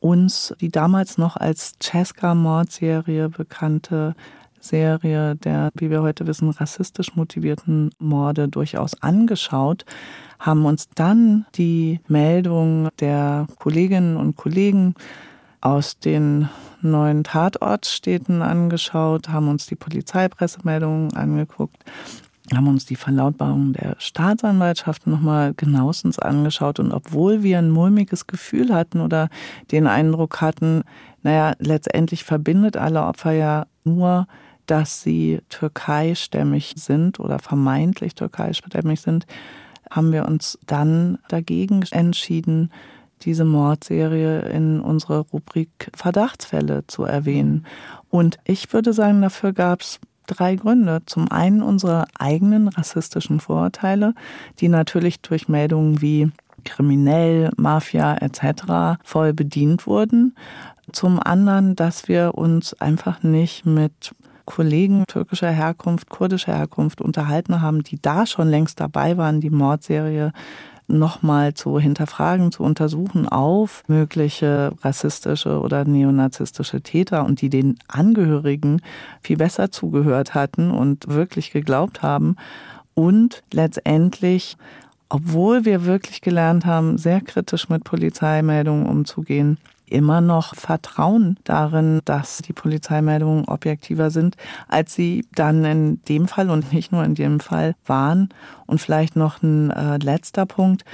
[0.00, 4.14] uns die damals noch als Cesca-Mordserie bekannte
[4.58, 9.84] Serie der, wie wir heute wissen, rassistisch motivierten Morde durchaus angeschaut,
[10.38, 14.94] haben uns dann die Meldung der Kolleginnen und Kollegen
[15.60, 16.48] aus den
[16.82, 21.84] neuen Tatortstädten angeschaut, haben uns die Polizeipressemeldungen angeguckt
[22.56, 26.80] haben uns die Verlautbarung der Staatsanwaltschaft nochmal genauestens angeschaut.
[26.80, 29.28] Und obwohl wir ein mulmiges Gefühl hatten oder
[29.70, 30.82] den Eindruck hatten,
[31.22, 34.26] naja, letztendlich verbindet alle Opfer ja nur,
[34.66, 39.26] dass sie türkeistämmig sind oder vermeintlich türkeistämmig sind,
[39.90, 42.70] haben wir uns dann dagegen entschieden,
[43.22, 47.66] diese Mordserie in unsere Rubrik Verdachtsfälle zu erwähnen.
[48.08, 51.02] Und ich würde sagen, dafür gab es drei Gründe.
[51.06, 54.14] Zum einen unsere eigenen rassistischen Vorurteile,
[54.60, 56.30] die natürlich durch Meldungen wie
[56.64, 59.00] kriminell, Mafia etc.
[59.02, 60.34] voll bedient wurden.
[60.92, 64.12] Zum anderen, dass wir uns einfach nicht mit
[64.44, 70.32] Kollegen türkischer Herkunft, kurdischer Herkunft unterhalten haben, die da schon längst dabei waren, die Mordserie
[70.98, 78.82] nochmal zu hinterfragen, zu untersuchen auf mögliche rassistische oder neonazistische Täter und die den Angehörigen
[79.20, 82.36] viel besser zugehört hatten und wirklich geglaubt haben.
[82.94, 84.56] Und letztendlich,
[85.08, 89.58] obwohl wir wirklich gelernt haben, sehr kritisch mit Polizeimeldungen umzugehen,
[89.90, 94.36] immer noch Vertrauen darin, dass die Polizeimeldungen objektiver sind,
[94.68, 98.28] als sie dann in dem Fall und nicht nur in dem Fall waren.
[98.66, 100.84] Und vielleicht noch ein äh, letzter Punkt.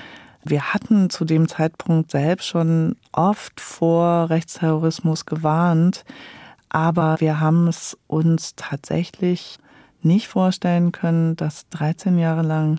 [0.45, 6.05] Wir hatten zu dem Zeitpunkt selbst schon oft vor Rechtsterrorismus gewarnt,
[6.69, 9.59] aber wir haben es uns tatsächlich
[10.03, 12.79] nicht vorstellen können, dass 13 Jahre lang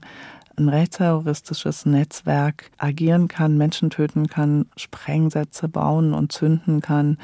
[0.58, 7.18] ein rechtsterroristisches Netzwerk agieren kann, Menschen töten kann, Sprengsätze bauen und zünden kann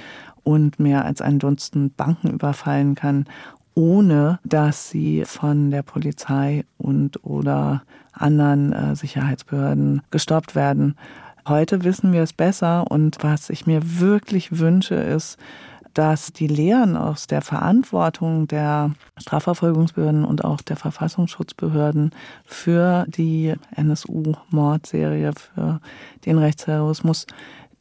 [0.44, 3.26] und mehr als ein Dutzend Banken überfallen kann,
[3.76, 10.96] ohne dass sie von der Polizei und oder anderen äh, Sicherheitsbehörden gestoppt werden.
[11.48, 15.38] Heute wissen wir es besser und was ich mir wirklich wünsche, ist,
[15.94, 22.12] dass die Lehren aus der Verantwortung der Strafverfolgungsbehörden und auch der Verfassungsschutzbehörden
[22.46, 25.80] für die NSU-Mordserie, für
[26.26, 27.28] den Rechtsterrorismus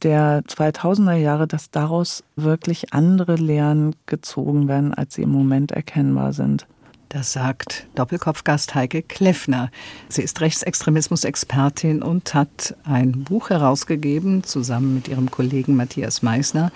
[0.03, 6.33] der 2000er Jahre, dass daraus wirklich andere Lehren gezogen werden, als sie im Moment erkennbar
[6.33, 6.67] sind.
[7.13, 9.69] Das sagt Doppelkopfgast Heike Kleffner.
[10.09, 16.71] Sie ist Rechtsextremismus-Expertin und hat ein Buch herausgegeben, zusammen mit ihrem Kollegen Matthias Meissner.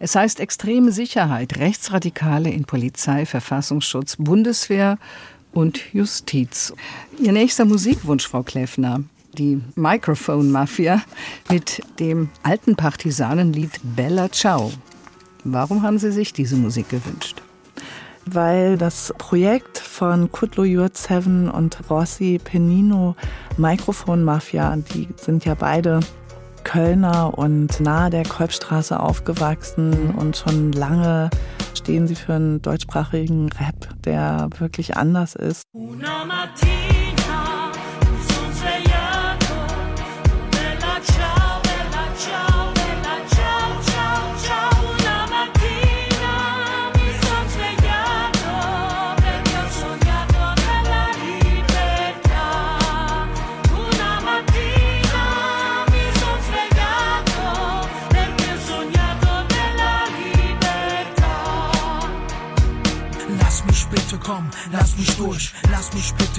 [0.00, 4.98] Es heißt extreme Sicherheit, Rechtsradikale in Polizei, Verfassungsschutz, Bundeswehr
[5.52, 6.72] und Justiz.
[7.20, 11.02] Ihr nächster Musikwunsch, Frau Kleffner, die Microphone Mafia
[11.50, 14.72] mit dem alten Partisanenlied Bella Ciao.
[15.44, 17.42] Warum haben Sie sich diese Musik gewünscht?
[18.34, 23.16] weil das Projekt von Kutlo Jurt und Rossi Penino
[23.56, 26.00] Microphone Mafia, die sind ja beide
[26.64, 31.30] Kölner und nahe der Kolbstraße aufgewachsen und schon lange
[31.74, 35.62] stehen sie für einen deutschsprachigen Rap, der wirklich anders ist.
[35.72, 36.18] Una
[36.48, 36.97] Lass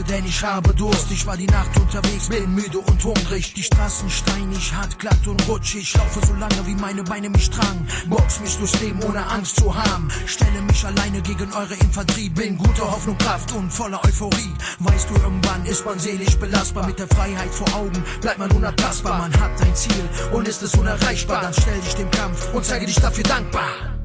[0.09, 1.11] denn ich habe Durst.
[1.11, 3.53] Ich war die Nacht unterwegs, bin müde und hungrig.
[3.53, 5.81] Die Straßen steinig, hart, glatt und rutschig.
[5.81, 7.87] Ich laufe so lange, wie meine Beine mich tragen.
[8.07, 10.09] Box mich durchs Leben, ohne Angst zu haben.
[10.25, 12.29] Stelle mich alleine gegen eure Infanterie.
[12.29, 14.53] Bin guter Hoffnung, Kraft und voller Euphorie.
[14.79, 16.87] Weißt du, irgendwann ist man seelisch belastbar.
[16.87, 19.19] Mit der Freiheit vor Augen bleibt man unantastbar.
[19.19, 21.41] Man hat ein Ziel und ist es unerreichbar.
[21.41, 23.98] Dann stell dich dem Kampf und zeige dich dafür dankbar.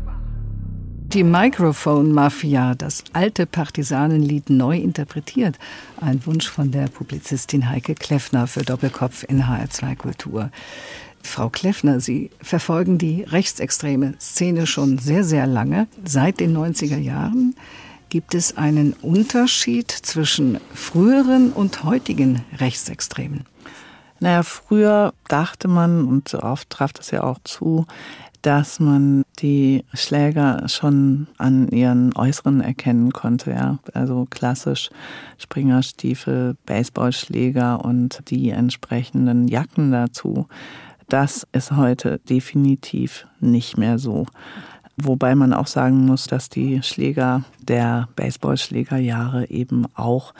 [1.14, 5.60] Die Microphone Mafia, das alte Partisanenlied neu interpretiert.
[6.00, 10.50] Ein Wunsch von der Publizistin Heike Kleffner für Doppelkopf in HR2 Kultur.
[11.22, 15.86] Frau Kleffner, Sie verfolgen die rechtsextreme Szene schon sehr, sehr lange.
[16.04, 17.54] Seit den 90er Jahren
[18.08, 23.44] gibt es einen Unterschied zwischen früheren und heutigen Rechtsextremen.
[24.18, 27.86] Naja, früher dachte man, und oft traf das ja auch zu,
[28.44, 33.78] dass man die Schläger schon an ihren Äußeren erkennen konnte, ja.
[33.94, 34.90] Also klassisch
[35.38, 40.46] Springerstiefel, Baseballschläger und die entsprechenden Jacken dazu.
[41.08, 44.26] Das ist heute definitiv nicht mehr so.
[44.98, 50.34] Wobei man auch sagen muss, dass die Schläger der Baseballschlägerjahre eben auch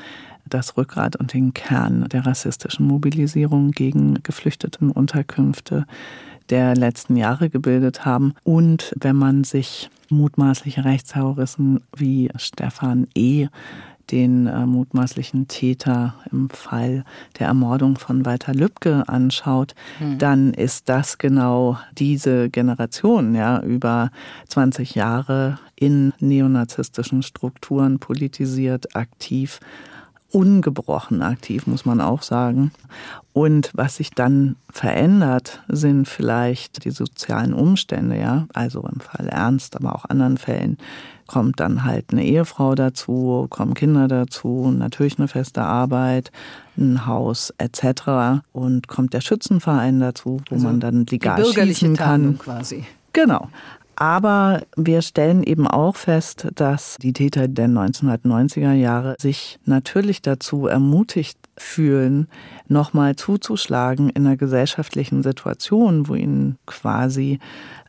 [0.46, 5.86] das Rückgrat und den Kern der rassistischen Mobilisierung gegen Geflüchtetenunterkünfte
[6.50, 8.34] der letzten Jahre gebildet haben.
[8.44, 13.48] Und wenn man sich mutmaßliche Rechtsterroristen wie Stefan E.,
[14.10, 17.04] den äh, mutmaßlichen Täter im Fall
[17.38, 20.18] der Ermordung von Walter Lübcke anschaut, mhm.
[20.18, 24.10] dann ist das genau diese Generation, ja, über
[24.48, 29.60] 20 Jahre in neonazistischen Strukturen politisiert, aktiv
[30.34, 32.72] ungebrochen aktiv, muss man auch sagen.
[33.32, 38.46] Und was sich dann verändert, sind vielleicht die sozialen Umstände, ja.
[38.52, 40.78] Also im Fall Ernst, aber auch anderen Fällen
[41.26, 46.32] kommt dann halt eine Ehefrau dazu, kommen Kinder dazu, natürlich eine feste Arbeit,
[46.76, 48.42] ein Haus etc.
[48.52, 52.38] Und kommt der Schützenverein dazu, wo also man dann legal die bürgerliche schießen kann.
[52.38, 52.84] quasi.
[53.12, 53.48] Genau.
[53.96, 60.66] Aber wir stellen eben auch fest, dass die Täter der 1990er Jahre sich natürlich dazu
[60.66, 62.28] ermutigt fühlen,
[62.68, 67.38] nochmal zuzuschlagen in einer gesellschaftlichen Situation, wo ihnen quasi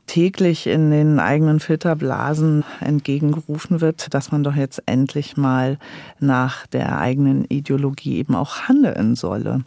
[0.07, 5.79] täglich in den eigenen Filterblasen entgegengerufen wird, dass man doch jetzt endlich mal
[6.19, 9.63] nach der eigenen Ideologie eben auch handeln solle.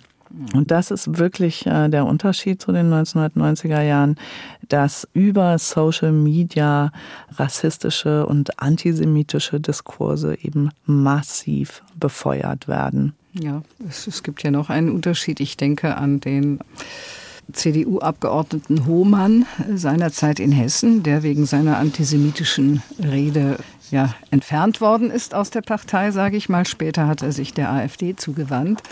[0.54, 4.16] Und das ist wirklich äh, der Unterschied zu den 1990er Jahren,
[4.68, 6.92] dass über Social Media
[7.36, 13.14] rassistische und antisemitische Diskurse eben massiv befeuert werden.
[13.32, 15.40] Ja, es, es gibt ja noch einen Unterschied.
[15.40, 16.60] Ich denke an den
[17.52, 23.56] CDU-Abgeordneten Hohmann seinerzeit in Hessen, der wegen seiner antisemitischen Rede
[23.90, 26.66] ja, entfernt worden ist aus der Partei, sage ich mal.
[26.66, 28.82] Später hat er sich der AfD zugewandt.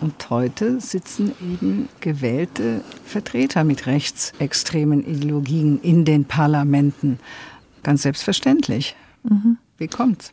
[0.00, 7.20] Und heute sitzen eben gewählte Vertreter mit rechtsextremen Ideologien in den Parlamenten.
[7.82, 8.96] Ganz selbstverständlich.
[9.22, 9.58] Mhm.
[9.78, 10.32] Wie kommt's?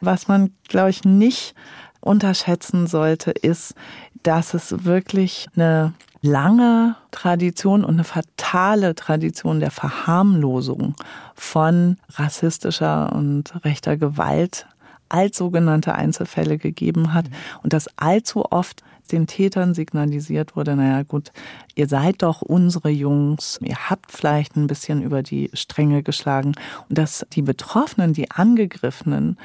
[0.00, 1.54] Was man, glaube ich, nicht
[2.00, 3.74] unterschätzen sollte, ist,
[4.22, 5.94] dass es wirklich eine
[6.24, 10.94] lange Tradition und eine fatale Tradition der Verharmlosung
[11.34, 14.66] von rassistischer und rechter Gewalt
[15.10, 17.26] als sogenannte Einzelfälle gegeben hat
[17.62, 21.32] und dass allzu oft den Tätern signalisiert wurde, naja gut,
[21.74, 26.54] ihr seid doch unsere Jungs, ihr habt vielleicht ein bisschen über die Stränge geschlagen
[26.88, 29.36] und dass die Betroffenen, die Angegriffenen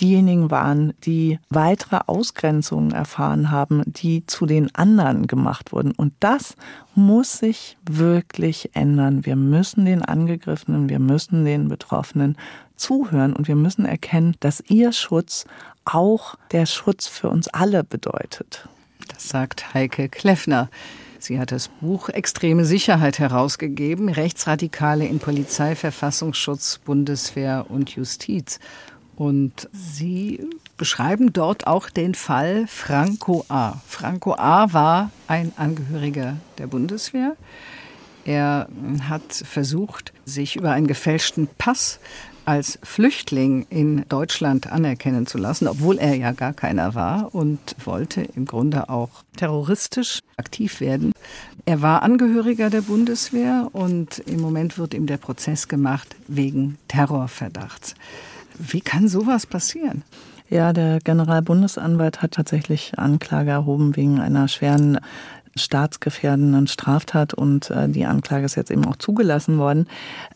[0.00, 5.92] diejenigen waren, die weitere Ausgrenzungen erfahren haben, die zu den anderen gemacht wurden.
[5.92, 6.54] Und das
[6.94, 9.24] muss sich wirklich ändern.
[9.24, 12.36] Wir müssen den Angegriffenen, wir müssen den Betroffenen
[12.76, 15.46] zuhören und wir müssen erkennen, dass ihr Schutz
[15.84, 18.68] auch der Schutz für uns alle bedeutet.
[19.08, 20.68] Das sagt Heike Kleffner.
[21.18, 28.60] Sie hat das Buch Extreme Sicherheit herausgegeben, Rechtsradikale in Polizei, Verfassungsschutz, Bundeswehr und Justiz.
[29.16, 33.80] Und Sie beschreiben dort auch den Fall Franco A.
[33.86, 34.72] Franco A.
[34.72, 37.34] war ein Angehöriger der Bundeswehr.
[38.24, 38.68] Er
[39.08, 41.98] hat versucht, sich über einen gefälschten Pass
[42.46, 48.22] als Flüchtling in Deutschland anerkennen zu lassen, obwohl er ja gar keiner war und wollte
[48.22, 51.12] im Grunde auch terroristisch aktiv werden.
[51.64, 57.94] Er war Angehöriger der Bundeswehr und im Moment wird ihm der Prozess gemacht wegen Terrorverdachts.
[58.58, 60.02] Wie kann sowas passieren?
[60.48, 65.00] Ja, der Generalbundesanwalt hat tatsächlich Anklage erhoben wegen einer schweren
[65.56, 69.88] staatsgefährdenden Straftat und äh, die Anklage ist jetzt eben auch zugelassen worden.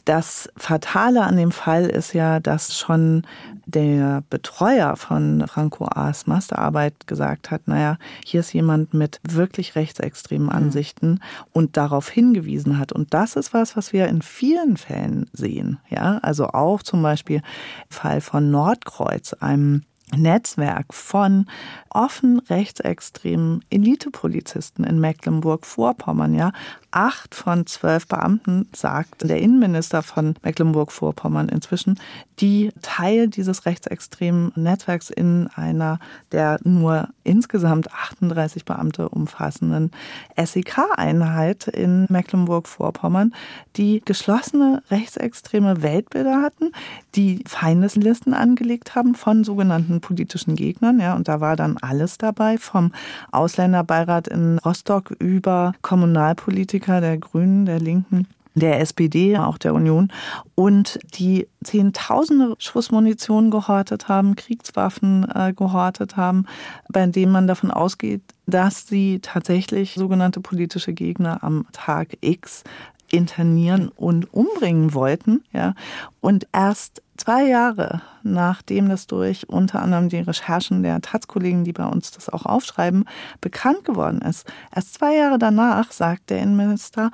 [0.05, 3.23] Das Fatale an dem Fall ist ja, dass schon
[3.67, 10.49] der Betreuer von Franco A.'s Masterarbeit gesagt hat, naja, hier ist jemand mit wirklich rechtsextremen
[10.49, 10.53] mhm.
[10.53, 11.21] Ansichten mhm.
[11.53, 12.93] und darauf hingewiesen hat.
[12.93, 15.79] Und das ist was, was wir in vielen Fällen sehen.
[15.89, 17.43] Ja, also auch zum Beispiel im
[17.89, 19.83] Fall von Nordkreuz, einem
[20.17, 21.47] Netzwerk von
[21.89, 26.53] offen rechtsextremen Elitepolizisten in Mecklenburg-Vorpommern, ja,
[26.91, 31.99] acht von zwölf Beamten, sagt der Innenminister von Mecklenburg-Vorpommern inzwischen,
[32.41, 35.99] die Teil dieses rechtsextremen Netzwerks in einer
[36.33, 39.91] der nur insgesamt 38 Beamte umfassenden
[40.37, 43.35] SEK-Einheit in Mecklenburg-Vorpommern,
[43.77, 46.73] die geschlossene rechtsextreme Weltbilder hatten,
[47.15, 52.59] die Feindeslisten angelegt haben von sogenannten politischen Gegnern, ja, und da war dann alles dabei,
[52.59, 52.93] vom
[53.31, 60.11] Ausländerbeirat in Rostock über Kommunalpolitiker Politiker der Grünen, der Linken, der SPD, auch der Union
[60.55, 66.47] und die Zehntausende Schussmunition gehortet haben, Kriegswaffen äh, gehortet haben,
[66.89, 72.65] bei denen man davon ausgeht, dass sie tatsächlich sogenannte politische Gegner am Tag X
[73.11, 75.75] internieren und umbringen wollten, ja.
[76.21, 81.87] Und erst zwei Jahre nachdem das durch unter anderem die Recherchen der Taz-Kollegen, die bei
[81.87, 83.05] uns das auch aufschreiben,
[83.41, 84.47] bekannt geworden ist.
[84.75, 87.11] Erst zwei Jahre danach sagt der Innenminister,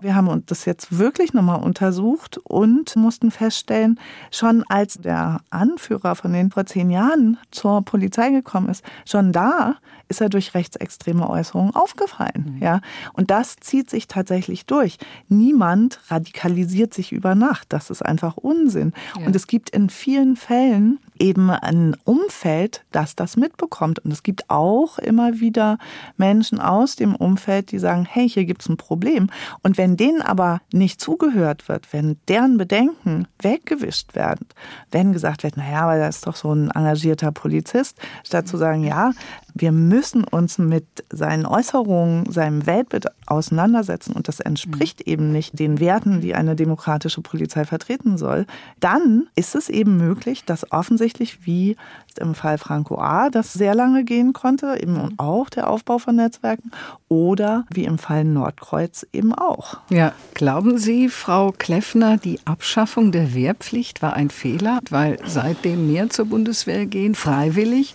[0.00, 3.98] wir haben das jetzt wirklich nochmal untersucht und mussten feststellen,
[4.30, 9.76] schon als der Anführer von den vor zehn Jahren zur Polizei gekommen ist, schon da
[10.08, 12.54] ist er durch rechtsextreme Äußerungen aufgefallen.
[12.54, 12.62] Mhm.
[12.62, 12.80] Ja,
[13.12, 14.98] und das zieht sich tatsächlich durch.
[15.28, 17.66] Niemand radikalisiert sich über Nacht.
[17.70, 18.92] Das ist einfach Unsinn.
[19.18, 19.26] Ja.
[19.26, 23.98] Und es gibt in vielen Fällen Fällen eben ein Umfeld, das das mitbekommt.
[23.98, 25.78] Und es gibt auch immer wieder
[26.16, 29.28] Menschen aus dem Umfeld, die sagen, hey, hier gibt es ein Problem.
[29.62, 34.46] Und wenn denen aber nicht zugehört wird, wenn deren Bedenken weggewischt werden,
[34.90, 38.84] wenn gesagt wird, naja, aber da ist doch so ein engagierter Polizist, statt zu sagen,
[38.84, 39.12] ja,
[39.54, 45.80] wir müssen uns mit seinen Äußerungen, seinem Weltbild auseinandersetzen und das entspricht eben nicht den
[45.80, 48.46] Werten, die eine demokratische Polizei vertreten soll,
[48.78, 51.07] dann ist es eben möglich, dass offensichtlich
[51.42, 51.76] wie
[52.18, 53.30] im Fall Franco A.
[53.30, 55.14] das sehr lange gehen konnte, eben mhm.
[55.18, 56.70] auch der Aufbau von Netzwerken
[57.08, 59.78] oder wie im Fall Nordkreuz eben auch.
[59.90, 66.10] Ja, glauben Sie, Frau Kleffner, die Abschaffung der Wehrpflicht war ein Fehler, weil seitdem mehr
[66.10, 67.94] zur Bundeswehr gehen, freiwillig,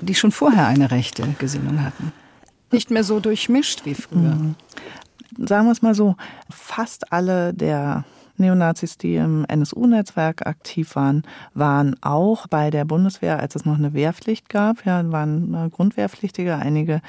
[0.00, 2.12] die schon vorher eine rechte Gesinnung hatten?
[2.70, 4.34] Nicht mehr so durchmischt wie früher.
[4.34, 4.54] Mhm.
[5.38, 6.16] Sagen wir es mal so,
[6.48, 8.04] fast alle der
[8.36, 11.22] Neonazis, die im NSU-Netzwerk aktiv waren,
[11.54, 16.56] waren auch bei der Bundeswehr, als es noch eine Wehrpflicht gab, ja, waren Grundwehrpflichtige.
[16.56, 17.00] Einige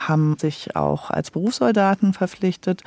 [0.00, 2.82] haben sich auch als Berufssoldaten verpflichtet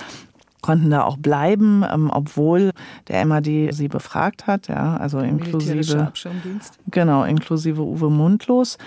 [0.61, 2.71] konnten da auch bleiben, ähm, obwohl
[3.07, 6.11] der MAD sie befragt hat, ja, also inklusive
[6.89, 8.77] genau inklusive Uwe Mundlos.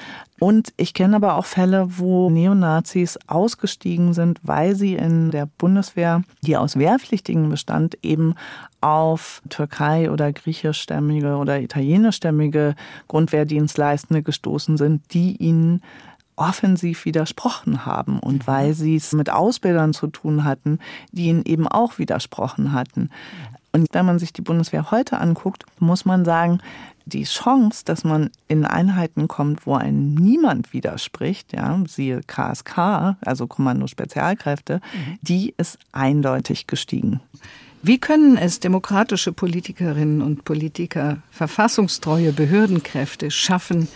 [0.41, 6.23] Und ich kenne aber auch Fälle, wo Neonazis ausgestiegen sind, weil sie in der Bundeswehr,
[6.43, 8.35] die aus Wehrpflichtigen bestand, eben
[8.81, 12.75] auf Türkei oder griechischstämmige oder italienischstämmige
[13.09, 15.81] Grundwehrdienstleistende gestoßen sind, die ihnen
[16.37, 18.47] offensiv widersprochen haben und mhm.
[18.47, 20.79] weil sie es mit Ausbildern zu tun hatten,
[21.13, 23.11] die ihnen eben auch widersprochen hatten.
[23.73, 26.61] Und wenn man sich die Bundeswehr heute anguckt, muss man sagen,
[27.07, 33.47] die Chance, dass man in Einheiten kommt, wo ein niemand widerspricht, ja, siehe KSK, also
[33.47, 35.19] Kommando Spezialkräfte, mhm.
[35.23, 37.21] die ist eindeutig gestiegen.
[37.83, 43.89] Wie können es demokratische Politikerinnen und Politiker, verfassungstreue Behördenkräfte schaffen,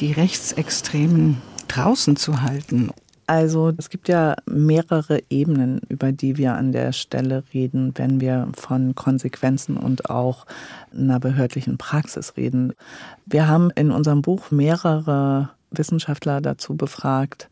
[0.00, 1.40] die Rechtsextremen
[1.74, 2.90] draußen zu halten
[3.32, 8.48] also es gibt ja mehrere Ebenen, über die wir an der Stelle reden, wenn wir
[8.54, 10.44] von Konsequenzen und auch
[10.92, 12.74] einer behördlichen Praxis reden.
[13.24, 17.48] Wir haben in unserem Buch mehrere Wissenschaftler dazu befragt,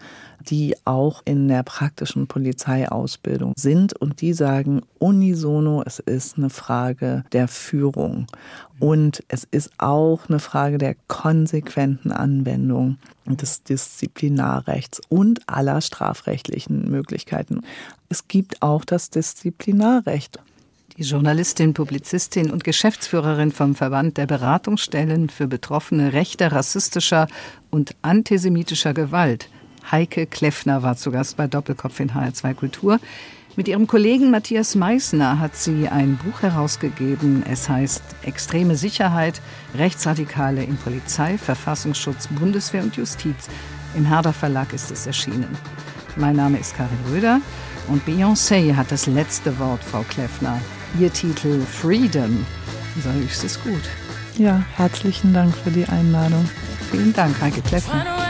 [0.49, 7.25] die auch in der praktischen Polizeiausbildung sind und die sagen unisono, es ist eine Frage
[7.33, 8.27] der Führung
[8.79, 17.61] und es ist auch eine Frage der konsequenten Anwendung des Disziplinarrechts und aller strafrechtlichen Möglichkeiten.
[18.09, 20.41] Es gibt auch das Disziplinarrecht.
[20.97, 27.29] Die Journalistin, Publizistin und Geschäftsführerin vom Verband der Beratungsstellen für Betroffene rechter, rassistischer
[27.71, 29.49] und antisemitischer Gewalt
[29.91, 33.01] Heike Kleffner war zu Gast bei Doppelkopf in HR2 Kultur.
[33.57, 37.45] Mit ihrem Kollegen Matthias Meissner hat sie ein Buch herausgegeben.
[37.51, 39.41] Es heißt Extreme Sicherheit,
[39.77, 43.49] Rechtsradikale in Polizei, Verfassungsschutz, Bundeswehr und Justiz.
[43.97, 45.57] Im Herder Verlag ist es erschienen.
[46.17, 47.41] Mein Name ist Karin Röder
[47.89, 50.61] Und Beyoncé hat das letzte Wort, Frau Kleffner.
[50.99, 52.47] Ihr Titel Freedom.
[52.95, 53.83] Unser höchstes Gut.
[54.39, 56.49] Ja, herzlichen Dank für die Einladung.
[56.91, 58.30] Vielen Dank, Heike Kleffner.